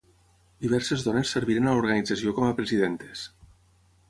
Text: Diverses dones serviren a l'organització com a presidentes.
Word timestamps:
Diverses 0.65 1.03
dones 1.07 1.33
serviren 1.37 1.67
a 1.69 1.75
l'organització 1.75 2.35
com 2.39 2.49
a 2.49 2.57
presidentes. 2.63 3.29